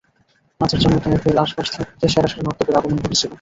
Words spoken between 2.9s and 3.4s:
ঘটেছিল।